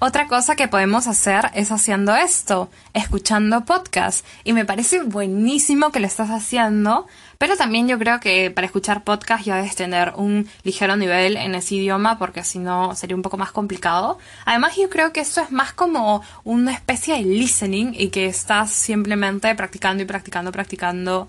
Otra 0.01 0.29
cosa 0.29 0.55
que 0.55 0.69
podemos 0.69 1.09
hacer 1.09 1.51
es 1.55 1.73
haciendo 1.73 2.15
esto, 2.15 2.71
escuchando 2.95 3.65
podcast. 3.65 4.25
Y 4.45 4.53
me 4.53 4.65
parece 4.65 5.03
buenísimo 5.03 5.91
que 5.91 5.99
lo 5.99 6.07
estás 6.07 6.31
haciendo, 6.31 7.09
pero 7.37 7.57
también 7.57 7.89
yo 7.89 7.99
creo 7.99 8.21
que 8.21 8.53
para 8.53 8.67
escuchar 8.67 9.03
podcast 9.03 9.45
ya 9.45 9.57
debes 9.57 9.75
tener 9.75 10.13
un 10.15 10.49
ligero 10.63 10.97
nivel 10.97 11.37
en 11.37 11.57
ese 11.57 11.75
idioma 11.75 12.17
porque 12.17 12.45
si 12.45 12.61
no 12.61 12.95
sería 12.95 13.17
un 13.17 13.23
poco 13.23 13.39
más 13.39 13.51
complicado. 13.51 14.19
Además 14.45 14.77
yo 14.77 14.89
creo 14.89 15.13
que 15.13 15.19
eso 15.19 15.41
es 15.41 15.51
más 15.51 15.73
como 15.73 16.23
una 16.45 16.73
especie 16.73 17.17
de 17.17 17.23
listening 17.23 17.93
y 17.93 18.11
que 18.11 18.27
estás 18.27 18.71
simplemente 18.71 19.53
practicando 19.57 20.05
y 20.05 20.07
practicando, 20.07 20.53
practicando 20.53 21.27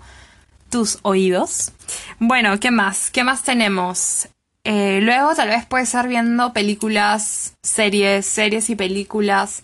tus 0.70 1.00
oídos. 1.02 1.72
Bueno, 2.20 2.60
¿qué 2.60 2.70
más? 2.70 3.10
¿Qué 3.10 3.24
más 3.24 3.42
tenemos? 3.42 4.28
Eh, 4.64 5.00
luego 5.02 5.34
tal 5.34 5.48
vez 5.48 5.64
puede 5.66 5.86
ser 5.86 6.08
viendo 6.08 6.52
películas, 6.52 7.54
series, 7.62 8.26
series 8.26 8.70
y 8.70 8.76
películas. 8.76 9.62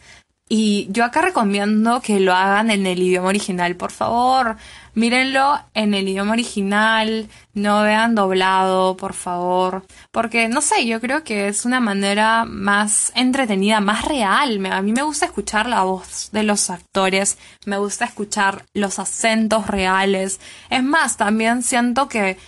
Y 0.49 0.87
yo 0.91 1.05
acá 1.05 1.23
recomiendo 1.23 2.00
que 2.00 2.21
lo 2.21 2.33
hagan 2.33 2.71
en 2.71 2.87
el 2.87 3.03
idioma 3.03 3.29
original, 3.29 3.75
por 3.75 3.91
favor. 3.91 4.57
Mírenlo 4.95 5.59
en 5.75 5.93
el 5.93 6.09
idioma 6.09 6.33
original, 6.33 7.29
no 7.53 7.83
vean 7.83 8.15
doblado, 8.15 8.97
por 8.97 9.12
favor. 9.12 9.85
Porque, 10.12 10.49
no 10.49 10.61
sé, 10.61 10.87
yo 10.87 11.00
creo 11.00 11.25
que 11.25 11.49
es 11.49 11.65
una 11.65 11.81
manera 11.81 12.45
más 12.45 13.12
entretenida, 13.17 13.81
más 13.81 14.05
real. 14.05 14.65
A 14.67 14.83
mí 14.83 14.93
me 14.93 15.03
gusta 15.03 15.26
escuchar 15.26 15.69
la 15.69 15.83
voz 15.83 16.31
de 16.31 16.45
los 16.45 16.71
actores, 16.71 17.38
me 17.67 17.79
gusta 17.79 18.05
escuchar 18.05 18.65
los 18.73 19.00
acentos 19.00 19.67
reales. 19.67 20.41
Es 20.71 20.83
más, 20.85 21.17
también 21.17 21.65
siento 21.65 22.09
que 22.09 22.38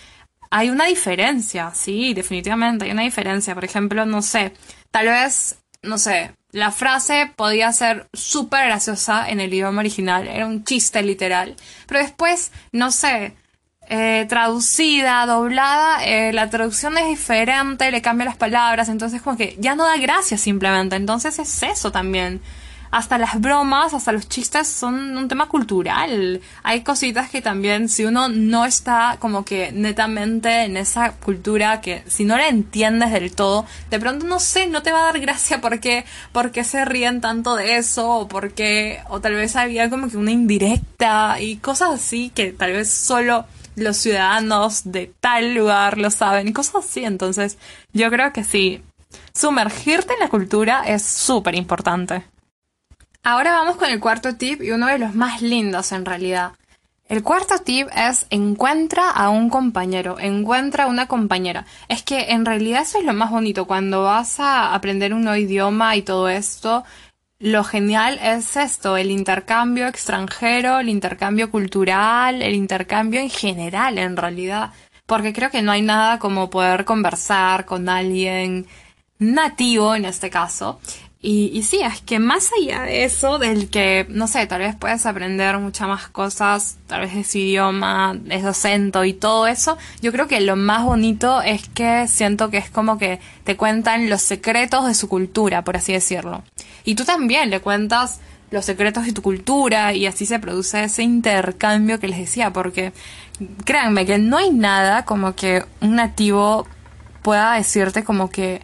hay 0.49 0.69
una 0.69 0.85
diferencia, 0.85 1.71
sí, 1.73 2.13
definitivamente 2.13 2.85
hay 2.85 2.91
una 2.91 3.03
diferencia. 3.03 3.53
Por 3.55 3.65
ejemplo, 3.65 4.05
no 4.05 4.21
sé, 4.21 4.53
tal 4.91 5.07
vez, 5.07 5.59
no 5.81 5.97
sé, 5.97 6.31
la 6.51 6.71
frase 6.71 7.31
podía 7.35 7.71
ser 7.73 8.07
súper 8.13 8.65
graciosa 8.65 9.29
en 9.29 9.39
el 9.39 9.53
idioma 9.53 9.81
original, 9.81 10.27
era 10.27 10.47
un 10.47 10.63
chiste 10.63 11.01
literal, 11.03 11.55
pero 11.87 11.99
después, 11.99 12.51
no 12.71 12.91
sé, 12.91 13.35
eh, 13.87 14.25
traducida, 14.29 15.25
doblada, 15.25 16.03
eh, 16.05 16.33
la 16.33 16.49
traducción 16.49 16.97
es 16.97 17.07
diferente, 17.07 17.91
le 17.91 18.01
cambia 18.01 18.25
las 18.25 18.37
palabras, 18.37 18.89
entonces 18.89 19.21
como 19.21 19.37
que 19.37 19.55
ya 19.59 19.75
no 19.75 19.85
da 19.85 19.97
gracia 19.97 20.37
simplemente, 20.37 20.95
entonces 20.95 21.37
es 21.39 21.63
eso 21.63 21.91
también 21.91 22.41
hasta 22.91 23.17
las 23.17 23.39
bromas, 23.39 23.93
hasta 23.93 24.11
los 24.11 24.27
chistes 24.27 24.67
son 24.67 25.17
un 25.17 25.27
tema 25.27 25.47
cultural. 25.47 26.41
Hay 26.63 26.81
cositas 26.81 27.29
que 27.29 27.41
también, 27.41 27.89
si 27.89 28.05
uno 28.05 28.29
no 28.29 28.65
está 28.65 29.17
como 29.19 29.45
que 29.45 29.71
netamente 29.71 30.63
en 30.63 30.77
esa 30.77 31.11
cultura, 31.13 31.81
que 31.81 32.03
si 32.07 32.25
no 32.25 32.37
la 32.37 32.47
entiendes 32.47 33.11
del 33.11 33.35
todo, 33.35 33.65
de 33.89 33.99
pronto 33.99 34.25
no 34.25 34.39
sé, 34.39 34.67
no 34.67 34.81
te 34.81 34.91
va 34.91 35.01
a 35.01 35.11
dar 35.11 35.19
gracia 35.19 35.61
porque, 35.61 36.05
porque 36.31 36.63
se 36.63 36.85
ríen 36.85 37.21
tanto 37.21 37.55
de 37.55 37.77
eso, 37.77 38.09
o 38.09 38.27
porque, 38.27 39.01
o 39.09 39.21
tal 39.21 39.35
vez 39.35 39.55
había 39.55 39.89
como 39.89 40.09
que 40.09 40.17
una 40.17 40.31
indirecta 40.31 41.39
y 41.39 41.57
cosas 41.57 41.91
así 41.91 42.31
que 42.33 42.51
tal 42.51 42.73
vez 42.73 42.89
solo 42.89 43.45
los 43.75 43.97
ciudadanos 43.97 44.91
de 44.91 45.11
tal 45.19 45.53
lugar 45.53 45.97
lo 45.97 46.11
saben 46.11 46.47
y 46.47 46.53
cosas 46.53 46.85
así. 46.85 47.05
Entonces, 47.05 47.57
yo 47.93 48.09
creo 48.09 48.33
que 48.33 48.43
sí, 48.43 48.83
sumergirte 49.33 50.13
en 50.13 50.19
la 50.19 50.29
cultura 50.29 50.83
es 50.85 51.03
súper 51.03 51.55
importante. 51.55 52.23
Ahora 53.23 53.51
vamos 53.51 53.75
con 53.75 53.89
el 53.89 53.99
cuarto 53.99 54.35
tip 54.35 54.61
y 54.61 54.71
uno 54.71 54.87
de 54.87 54.97
los 54.97 55.13
más 55.13 55.41
lindos 55.41 55.91
en 55.91 56.05
realidad. 56.05 56.53
El 57.09 57.21
cuarto 57.21 57.57
tip 57.57 57.87
es 57.95 58.25
encuentra 58.29 59.09
a 59.09 59.29
un 59.29 59.49
compañero, 59.49 60.17
encuentra 60.19 60.85
a 60.85 60.87
una 60.87 61.07
compañera. 61.07 61.65
Es 61.89 62.01
que 62.03 62.29
en 62.29 62.45
realidad 62.45 62.83
eso 62.83 62.99
es 62.99 63.03
lo 63.03 63.13
más 63.13 63.29
bonito. 63.29 63.65
Cuando 63.67 64.03
vas 64.03 64.39
a 64.39 64.73
aprender 64.73 65.13
un 65.13 65.23
nuevo 65.23 65.37
idioma 65.37 65.95
y 65.95 66.01
todo 66.01 66.29
esto, 66.29 66.85
lo 67.39 67.63
genial 67.63 68.19
es 68.21 68.55
esto, 68.55 68.95
el 68.95 69.11
intercambio 69.11 69.87
extranjero, 69.87 70.79
el 70.79 70.89
intercambio 70.89 71.51
cultural, 71.51 72.41
el 72.41 72.55
intercambio 72.55 73.19
en 73.19 73.29
general 73.29 73.97
en 73.97 74.15
realidad. 74.15 74.71
Porque 75.05 75.33
creo 75.33 75.49
que 75.49 75.61
no 75.61 75.71
hay 75.71 75.81
nada 75.81 76.19
como 76.19 76.49
poder 76.49 76.85
conversar 76.85 77.65
con 77.65 77.89
alguien 77.89 78.67
nativo 79.17 79.95
en 79.95 80.05
este 80.05 80.29
caso 80.29 80.79
y, 81.21 81.51
y 81.53 81.63
sí, 81.63 81.81
es 81.81 82.01
que 82.01 82.17
más 82.17 82.49
allá 82.57 82.83
de 82.83 83.03
eso, 83.03 83.39
del 83.39 83.69
que, 83.69 84.05
no 84.09 84.27
sé, 84.27 84.47
tal 84.47 84.61
vez 84.61 84.75
puedes 84.77 85.05
aprender 85.05 85.57
muchas 85.57 85.89
más 85.89 86.07
cosas, 86.07 86.77
tal 86.87 87.01
vez 87.01 87.13
de 87.13 87.25
su 87.25 87.39
idioma, 87.39 88.15
de 88.15 88.39
su 88.39 88.47
acento 88.47 89.03
y 89.03 89.11
todo 89.11 89.45
eso, 89.45 89.77
yo 90.01 90.13
creo 90.13 90.29
que 90.29 90.39
lo 90.39 90.55
más 90.55 90.85
bonito 90.85 91.41
es 91.41 91.67
que 91.67 92.07
siento 92.07 92.49
que 92.49 92.57
es 92.57 92.69
como 92.69 92.97
que 92.97 93.19
te 93.43 93.57
cuentan 93.57 94.09
los 94.09 94.21
secretos 94.21 94.87
de 94.87 94.93
su 94.93 95.09
cultura, 95.09 95.65
por 95.65 95.75
así 95.75 95.91
decirlo. 95.91 96.43
Y 96.85 96.95
tú 96.95 97.03
también 97.03 97.49
le 97.49 97.59
cuentas 97.59 98.21
los 98.49 98.63
secretos 98.63 99.05
de 99.05 99.11
tu 99.11 99.21
cultura 99.21 99.93
y 99.93 100.05
así 100.05 100.25
se 100.25 100.39
produce 100.39 100.85
ese 100.85 101.03
intercambio 101.03 101.99
que 101.99 102.07
les 102.07 102.19
decía, 102.19 102.53
porque 102.53 102.93
créanme 103.65 104.05
que 104.05 104.19
no 104.19 104.37
hay 104.37 104.51
nada 104.51 105.03
como 105.03 105.35
que 105.35 105.65
un 105.81 105.95
nativo 105.95 106.65
pueda 107.23 107.55
decirte 107.55 108.05
como 108.05 108.29
que 108.29 108.61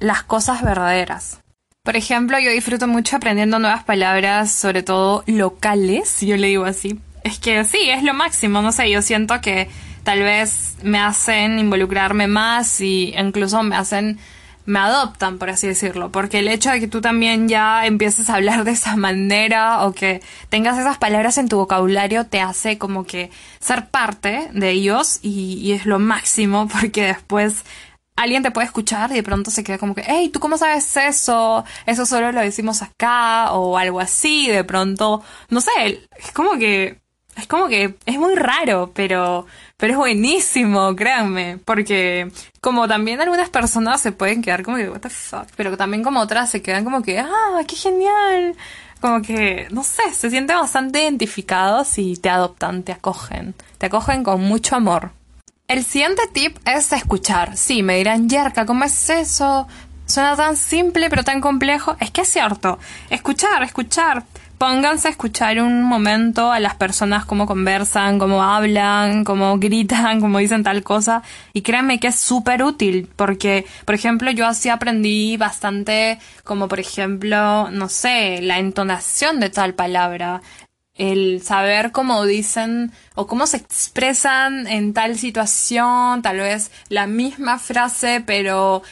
las 0.00 0.22
cosas 0.22 0.62
verdaderas. 0.62 1.41
Por 1.82 1.96
ejemplo, 1.96 2.38
yo 2.38 2.52
disfruto 2.52 2.86
mucho 2.86 3.16
aprendiendo 3.16 3.58
nuevas 3.58 3.82
palabras, 3.82 4.52
sobre 4.52 4.84
todo 4.84 5.24
locales, 5.26 6.20
yo 6.20 6.36
le 6.36 6.46
digo 6.46 6.64
así. 6.64 7.00
Es 7.24 7.40
que 7.40 7.64
sí, 7.64 7.90
es 7.90 8.04
lo 8.04 8.14
máximo, 8.14 8.62
no 8.62 8.70
sé, 8.70 8.88
yo 8.88 9.02
siento 9.02 9.40
que 9.40 9.68
tal 10.04 10.20
vez 10.20 10.76
me 10.84 11.00
hacen 11.00 11.58
involucrarme 11.58 12.28
más 12.28 12.80
y 12.80 13.12
incluso 13.18 13.64
me 13.64 13.74
hacen 13.74 14.20
me 14.64 14.78
adoptan, 14.78 15.38
por 15.38 15.50
así 15.50 15.66
decirlo, 15.66 16.12
porque 16.12 16.38
el 16.38 16.46
hecho 16.46 16.70
de 16.70 16.78
que 16.78 16.86
tú 16.86 17.00
también 17.00 17.48
ya 17.48 17.84
empieces 17.84 18.30
a 18.30 18.36
hablar 18.36 18.62
de 18.62 18.70
esa 18.70 18.94
manera 18.96 19.84
o 19.84 19.92
que 19.92 20.20
tengas 20.50 20.78
esas 20.78 20.98
palabras 20.98 21.36
en 21.36 21.48
tu 21.48 21.56
vocabulario 21.56 22.26
te 22.26 22.40
hace 22.40 22.78
como 22.78 23.02
que 23.02 23.32
ser 23.58 23.88
parte 23.88 24.48
de 24.52 24.70
ellos 24.70 25.18
y, 25.20 25.54
y 25.54 25.72
es 25.72 25.84
lo 25.84 25.98
máximo 25.98 26.68
porque 26.68 27.02
después 27.06 27.64
alguien 28.16 28.42
te 28.42 28.50
puede 28.50 28.66
escuchar 28.66 29.10
y 29.12 29.14
de 29.14 29.22
pronto 29.22 29.50
se 29.50 29.64
queda 29.64 29.78
como 29.78 29.94
que, 29.94 30.04
hey, 30.06 30.28
¿tú 30.28 30.40
cómo 30.40 30.58
sabes 30.58 30.96
eso? 30.96 31.64
Eso 31.86 32.06
solo 32.06 32.32
lo 32.32 32.40
decimos 32.40 32.82
acá 32.82 33.52
o 33.52 33.78
algo 33.78 34.00
así. 34.00 34.48
De 34.48 34.64
pronto, 34.64 35.22
no 35.48 35.60
sé, 35.60 36.08
es 36.16 36.32
como 36.32 36.58
que 36.58 37.02
es 37.36 37.46
como 37.46 37.68
que 37.68 37.96
es 38.04 38.18
muy 38.18 38.34
raro, 38.34 38.92
pero, 38.94 39.46
pero 39.76 39.92
es 39.92 39.98
buenísimo, 39.98 40.94
créanme, 40.94 41.58
porque 41.64 42.30
como 42.60 42.86
también 42.88 43.20
algunas 43.20 43.48
personas 43.48 44.00
se 44.00 44.12
pueden 44.12 44.42
quedar 44.42 44.62
como 44.62 44.76
que, 44.76 44.90
what 44.90 45.00
the 45.00 45.08
fuck, 45.08 45.46
pero 45.56 45.76
también 45.76 46.02
como 46.02 46.20
otras 46.20 46.50
se 46.50 46.60
quedan 46.62 46.84
como 46.84 47.02
que, 47.02 47.18
ah, 47.20 47.60
qué 47.66 47.76
genial, 47.76 48.54
como 49.00 49.22
que, 49.22 49.66
no 49.70 49.82
sé, 49.82 50.02
se 50.12 50.30
sienten 50.30 50.58
bastante 50.58 51.02
identificados 51.02 51.98
y 51.98 52.16
te 52.16 52.28
adoptan, 52.28 52.82
te 52.82 52.92
acogen, 52.92 53.54
te 53.78 53.86
acogen 53.86 54.24
con 54.24 54.42
mucho 54.42 54.76
amor. 54.76 55.12
El 55.68 55.84
siguiente 55.84 56.22
tip 56.32 56.56
es 56.66 56.92
escuchar. 56.92 57.56
Sí, 57.56 57.82
me 57.82 57.96
dirán, 57.96 58.28
Yerka, 58.28 58.66
¿cómo 58.66 58.84
es 58.84 59.10
eso? 59.10 59.66
Suena 60.06 60.36
tan 60.36 60.56
simple 60.56 61.08
pero 61.08 61.24
tan 61.24 61.40
complejo. 61.40 61.96
Es 62.00 62.10
que 62.10 62.22
es 62.22 62.28
cierto. 62.28 62.78
Escuchar, 63.10 63.62
escuchar 63.62 64.24
pónganse 64.62 65.08
a 65.08 65.10
escuchar 65.10 65.60
un 65.60 65.82
momento 65.82 66.52
a 66.52 66.60
las 66.60 66.76
personas 66.76 67.24
cómo 67.24 67.46
conversan, 67.46 68.20
cómo 68.20 68.44
hablan, 68.44 69.24
cómo 69.24 69.58
gritan, 69.58 70.20
cómo 70.20 70.38
dicen 70.38 70.62
tal 70.62 70.84
cosa. 70.84 71.24
Y 71.52 71.62
créanme 71.62 71.98
que 71.98 72.06
es 72.06 72.14
súper 72.14 72.62
útil 72.62 73.08
porque, 73.16 73.66
por 73.84 73.96
ejemplo, 73.96 74.30
yo 74.30 74.46
así 74.46 74.68
aprendí 74.68 75.36
bastante 75.36 76.20
como, 76.44 76.68
por 76.68 76.78
ejemplo, 76.78 77.72
no 77.72 77.88
sé, 77.88 78.40
la 78.40 78.60
entonación 78.60 79.40
de 79.40 79.50
tal 79.50 79.74
palabra. 79.74 80.42
El 80.94 81.42
saber 81.42 81.90
cómo 81.90 82.24
dicen 82.24 82.92
o 83.14 83.26
cómo 83.26 83.46
se 83.46 83.56
expresan 83.56 84.66
en 84.66 84.92
tal 84.92 85.18
situación, 85.18 86.22
tal 86.22 86.38
vez 86.38 86.70
la 86.88 87.06
misma 87.06 87.58
frase, 87.58 88.22
pero 88.26 88.82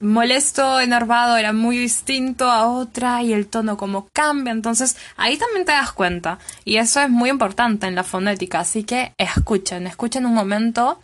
molesto, 0.00 0.80
enervado, 0.80 1.36
era 1.36 1.52
muy 1.52 1.76
distinto 1.76 2.50
a 2.50 2.66
otra 2.66 3.22
y 3.22 3.32
el 3.32 3.46
tono 3.46 3.76
como 3.76 4.08
cambia. 4.12 4.52
Entonces 4.52 4.96
ahí 5.16 5.36
también 5.36 5.66
te 5.66 5.72
das 5.72 5.92
cuenta. 5.92 6.38
Y 6.64 6.78
eso 6.78 7.00
es 7.00 7.10
muy 7.10 7.30
importante 7.30 7.86
en 7.86 7.94
la 7.94 8.04
fonética. 8.04 8.60
Así 8.60 8.84
que 8.84 9.14
escuchen, 9.18 9.86
escuchen 9.86 10.26
un 10.26 10.34
momento 10.34 10.98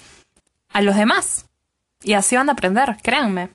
a 0.72 0.80
los 0.82 0.96
demás. 0.96 1.46
Y 2.02 2.14
así 2.14 2.36
van 2.36 2.48
a 2.48 2.52
aprender, 2.52 2.96
créanme. 3.02 3.50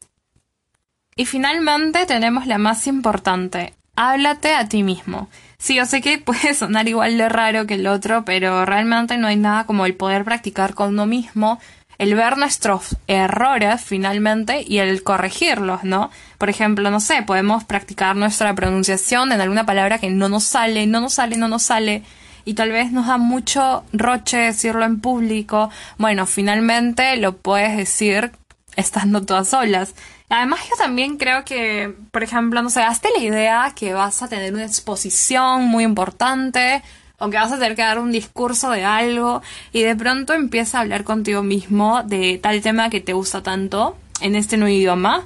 Y 1.15 1.25
finalmente 1.25 2.05
tenemos 2.05 2.48
la 2.48 2.58
más 2.58 2.88
importante. 2.88 3.74
Háblate 3.95 4.55
a 4.55 4.67
ti 4.67 4.83
mismo. 4.83 5.29
Sí, 5.57 5.75
yo 5.75 5.86
sé 5.86 6.01
que 6.01 6.17
puede 6.25 6.53
sonar 6.53 6.88
igual 6.88 7.17
de 7.17 7.29
raro 7.29 7.67
que 7.67 7.75
el 7.75 7.88
otro, 7.88 8.25
pero 8.25 8.65
realmente 8.65 9.17
no 9.17 9.27
hay 9.27 9.36
nada 9.36 9.65
como 9.65 9.86
el 9.86 9.95
poder 9.95 10.24
practicar 10.24 10.74
con 10.74 10.89
uno 10.89 11.05
mismo 11.05 11.60
el 12.01 12.15
ver 12.15 12.36
nuestros 12.36 12.98
errores 13.05 13.79
finalmente 13.83 14.65
y 14.67 14.79
el 14.79 15.03
corregirlos, 15.03 15.83
¿no? 15.83 16.10
Por 16.39 16.50
ejemplo, 16.50 16.89
no 16.89 17.00
sé, 17.00 17.21
podemos 17.21 17.63
practicar 17.63 18.15
nuestra 18.15 18.55
pronunciación 18.55 19.31
en 19.31 19.39
alguna 19.39 19.67
palabra 19.67 20.00
que 20.00 20.10
no 20.10 20.27
nos 20.27 20.43
sale, 20.43 20.88
no 20.88 21.00
nos 21.00 21.13
sale, 21.13 21.38
no 21.38 21.48
nos 21.48 21.62
sale 21.62 22.01
y 22.43 22.55
tal 22.55 22.71
vez 22.71 22.91
nos 22.91 23.05
da 23.05 23.19
mucho 23.19 23.83
roche 23.93 24.38
decirlo 24.38 24.83
en 24.83 25.00
público. 25.00 25.69
Bueno, 26.00 26.25
finalmente 26.25 27.17
lo 27.17 27.38
puedes 27.38 27.77
decir 27.77 28.31
estando 28.75 29.21
todas 29.24 29.50
solas. 29.50 29.93
Además, 30.32 30.62
yo 30.70 30.78
también 30.78 31.18
creo 31.18 31.44
que, 31.44 31.94
por 32.12 32.24
ejemplo, 32.24 32.62
no 32.62 32.70
sé, 32.70 32.82
hazte 32.82 33.10
la 33.14 33.22
idea 33.22 33.74
que 33.76 33.94
vas 33.94 34.24
a 34.24 34.30
tener 34.30 34.54
una 34.54 34.66
exposición 34.66 35.66
muy 35.66 35.84
importante 35.84 36.82
aunque 37.20 37.38
vas 37.38 37.52
a 37.52 37.60
tener 37.60 37.76
que 37.76 37.84
dar 37.84 38.00
un 38.00 38.12
discurso 38.12 38.72
de 38.72 38.84
algo 38.84 39.44
y 39.72 39.84
de 39.84 39.96
pronto 39.96 40.34
empieza 40.34 40.80
a 40.80 40.82
hablar 40.82 41.04
contigo 41.04 41.44
mismo 41.44 42.02
de 42.02 42.40
tal 42.42 42.62
tema 42.62 42.90
que 42.90 43.00
te 43.00 43.14
gusta 43.14 43.44
tanto 43.44 43.96
en 44.22 44.36
este 44.36 44.58
nuevo 44.58 44.76
idioma 44.76 45.24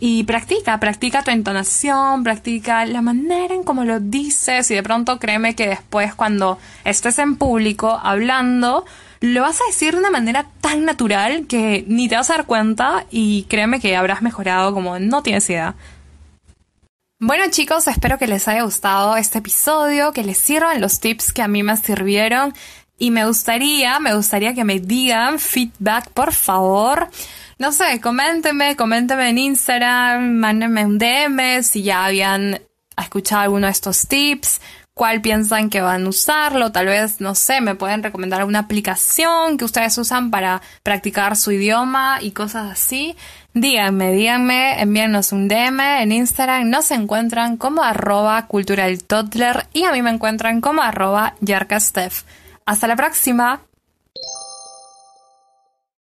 y 0.00 0.24
practica, 0.24 0.80
practica 0.80 1.22
tu 1.22 1.32
entonación, 1.32 2.24
practica 2.24 2.86
la 2.86 3.02
manera 3.02 3.54
en 3.54 3.62
cómo 3.62 3.84
lo 3.84 4.00
dices 4.00 4.70
y 4.70 4.74
de 4.74 4.82
pronto 4.82 5.18
créeme 5.18 5.54
que 5.54 5.68
después 5.68 6.14
cuando 6.14 6.58
estés 6.84 7.18
en 7.18 7.36
público 7.36 8.00
hablando, 8.02 8.86
lo 9.24 9.40
vas 9.40 9.58
a 9.62 9.66
decir 9.66 9.94
de 9.94 10.00
una 10.00 10.10
manera 10.10 10.46
tan 10.60 10.84
natural 10.84 11.46
que 11.46 11.82
ni 11.88 12.08
te 12.08 12.16
vas 12.16 12.28
a 12.28 12.34
dar 12.34 12.46
cuenta 12.46 13.06
y 13.10 13.44
créeme 13.44 13.80
que 13.80 13.96
habrás 13.96 14.20
mejorado 14.20 14.74
como 14.74 14.98
no 14.98 15.22
tienes 15.22 15.48
idea. 15.48 15.74
Bueno 17.20 17.44
chicos, 17.48 17.86
espero 17.86 18.18
que 18.18 18.26
les 18.26 18.46
haya 18.48 18.64
gustado 18.64 19.16
este 19.16 19.38
episodio, 19.38 20.12
que 20.12 20.24
les 20.24 20.36
sirvan 20.36 20.82
los 20.82 21.00
tips 21.00 21.32
que 21.32 21.40
a 21.40 21.48
mí 21.48 21.62
me 21.62 21.74
sirvieron 21.78 22.52
y 22.98 23.10
me 23.10 23.24
gustaría, 23.24 23.98
me 23.98 24.14
gustaría 24.14 24.52
que 24.52 24.64
me 24.64 24.78
digan 24.78 25.38
feedback, 25.38 26.10
por 26.10 26.34
favor. 26.34 27.08
No 27.58 27.72
sé, 27.72 28.00
coméntenme, 28.02 28.76
coméntenme 28.76 29.30
en 29.30 29.38
Instagram, 29.38 30.34
mándenme 30.34 30.84
un 30.84 30.98
DM 30.98 31.62
si 31.62 31.82
ya 31.82 32.04
habían 32.04 32.60
escuchado 32.94 33.40
alguno 33.40 33.68
de 33.68 33.72
estos 33.72 34.06
tips, 34.06 34.60
cuál 34.94 35.20
piensan 35.20 35.70
que 35.70 35.80
van 35.80 36.06
a 36.06 36.08
usarlo, 36.08 36.70
tal 36.72 36.86
vez, 36.86 37.20
no 37.20 37.34
sé, 37.34 37.60
me 37.60 37.74
pueden 37.74 38.02
recomendar 38.02 38.40
alguna 38.40 38.60
aplicación 38.60 39.58
que 39.58 39.64
ustedes 39.64 39.98
usan 39.98 40.30
para 40.30 40.62
practicar 40.82 41.36
su 41.36 41.50
idioma 41.50 42.18
y 42.20 42.30
cosas 42.30 42.70
así. 42.70 43.16
Díganme, 43.52 44.12
díganme, 44.12 44.80
envíenos 44.80 45.32
un 45.32 45.48
DM 45.48 45.80
en 46.02 46.12
Instagram, 46.12 46.70
nos 46.70 46.90
encuentran 46.92 47.56
como 47.56 47.82
arroba 47.82 48.46
culturaltoddler 48.46 49.66
y 49.72 49.84
a 49.84 49.92
mí 49.92 50.02
me 50.02 50.10
encuentran 50.10 50.60
como 50.60 50.82
arroba 50.82 51.34
yarkastef. 51.40 52.22
Hasta 52.64 52.86
la 52.86 52.96
próxima. 52.96 53.60